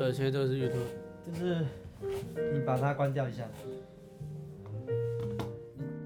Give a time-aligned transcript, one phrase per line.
[0.00, 0.86] 对，现在都是 YouTube。
[1.26, 1.66] 就是
[2.54, 3.46] 你把它关掉一下。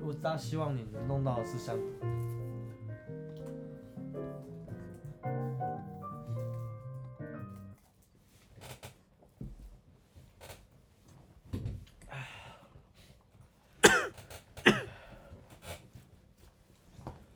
[0.00, 1.78] 我大希望你能弄到的是香。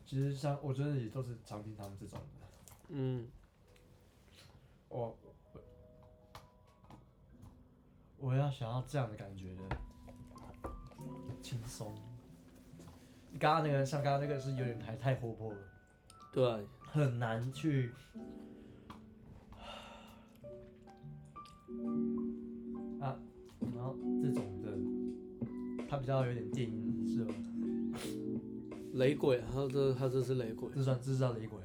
[0.06, 2.26] 其实像我觉得也都是常听他们这种的。
[2.88, 3.26] 嗯。
[8.46, 9.76] 要想要这样的感觉的，
[11.42, 11.92] 轻松。
[13.32, 15.58] 你刚刚那个像刚刚那个是有点太太活泼了，
[16.32, 17.90] 对，很难去。
[23.00, 23.18] 啊，
[23.74, 27.34] 然后这种的，它比较有点电音，是吧？
[28.94, 31.58] 雷鬼，他这他这是雷鬼，这算这是叫雷鬼，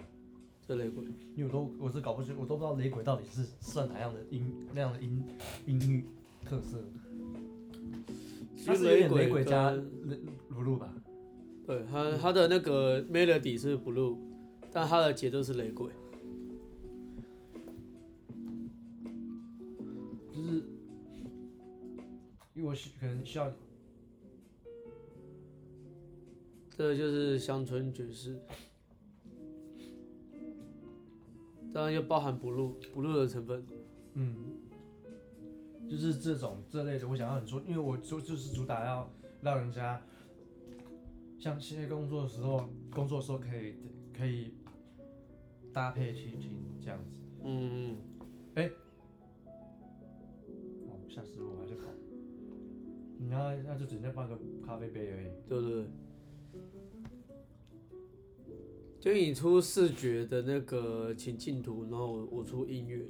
[0.67, 1.05] 这雷鬼，
[1.35, 5.23] 因为我都我是搞不清，我都不知道雷鬼到底是算哪样的音那样的音
[5.67, 6.05] 音域
[6.51, 6.83] 特色。
[8.65, 9.71] 它是雷鬼雷鬼加
[10.49, 10.93] blue 吧？
[11.65, 14.17] 对，它它的那个 melody 是 blue，
[14.69, 15.89] 但它的节奏是雷鬼，
[20.33, 20.61] 就是
[22.53, 23.49] 因为我需可能需要。
[26.75, 28.37] 这个就是乡村爵士，
[31.73, 33.63] 当然又包含 blue blue 的成分。
[34.15, 34.35] 嗯，
[35.91, 39.11] 就是这种这类的，我想要很说，因为我就就是主打要
[39.41, 40.01] 让人家
[41.37, 43.75] 像现在工作的时候，工作的时候可以
[44.17, 44.53] 可以
[45.73, 47.11] 搭配去听这样子。
[47.43, 47.97] 嗯嗯。
[48.55, 48.71] 哎、欸，
[50.87, 51.81] 哦，吓死我还在跑。
[53.17, 55.27] 你那那就只能放个咖啡杯而已。
[55.49, 55.85] 对对对。
[59.01, 63.05] 就你出视觉的那个情境图，然后我出音乐，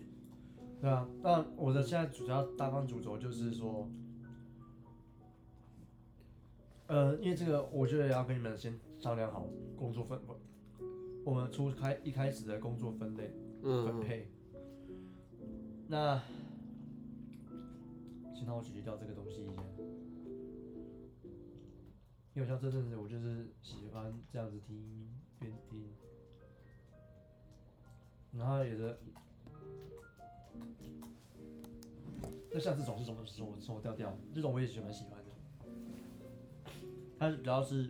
[0.81, 1.07] 对啊。
[1.21, 3.87] 那我的现在主要大方主轴就是说，
[6.87, 9.47] 呃，因为这个我觉得也要跟你们先商量好
[9.77, 10.35] 工作分分，
[11.23, 14.27] 我们初开一开始的工作分类分配。
[15.39, 16.21] 嗯、那
[18.33, 19.63] 先让我解决掉这个东西一下，
[22.33, 25.07] 因为像这阵子我就是喜欢这样子听。
[25.41, 25.83] 边听，
[28.31, 28.99] 然后有的，
[32.51, 34.17] 那像这种是什么什么什么调调？
[34.33, 35.31] 这种我也是蛮喜欢的。
[37.17, 37.89] 它主要是，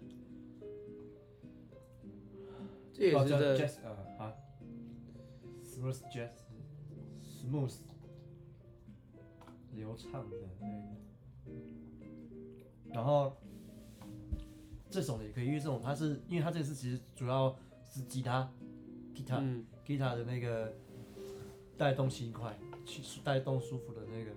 [2.94, 4.34] 这也是叫 jazz 啊啊
[5.64, 7.78] ，smooth jazz，smooth，
[9.74, 10.66] 流畅的那个，
[12.94, 13.36] 然后。
[14.94, 18.52] 这种也可以，因为这种它是，因为它这次其实主要是吉他，
[19.16, 20.76] 吉他，嗯，吉他的那个
[21.82, 22.56] 带动轻快，
[23.24, 24.30] 带动舒服的那个。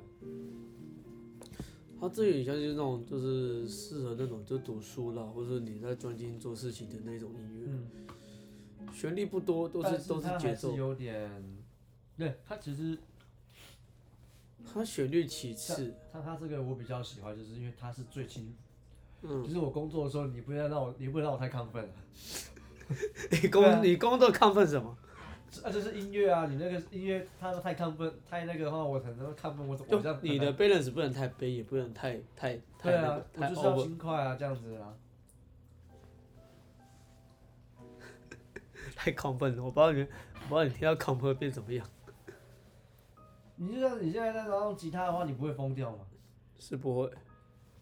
[2.00, 7.66] 它这有点像就是那种，就是适合那种就读书啦，或者你在专心做事情的那种音乐。
[7.68, 10.74] 嗯，旋律不多，都是，是都是节奏。
[10.74, 11.30] 有点，
[12.16, 12.96] 对，它其实
[14.64, 18.54] 它旋律其次，它它这个我比较喜欢，就是因为它是最轻。
[19.20, 21.92] 嗯，就是我工作的时候，你不要让我，你不能让我太亢奋了。
[23.42, 24.96] 你工、啊、你工作亢奋什么？
[25.62, 30.18] 啊，就是音乐啊，你那个音乐它太亢奋，太那个的话，我可能亢奋，我我这样。
[30.22, 32.90] 你的 balance 不能太悲，也不能太太太。
[32.90, 34.94] 对啊，我就是要轻快啊，这样子啊。
[38.96, 40.06] 太亢奋了，我不知道你，我
[40.48, 41.86] 不知道你听到亢奋会变怎么样。
[43.56, 46.06] 你就像你现在在用吉他的话，你不会疯掉吗？
[46.58, 47.10] 是不会。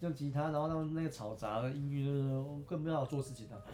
[0.01, 3.65] 用吉他，然后让那个嘈杂的音乐，更不要做事情了。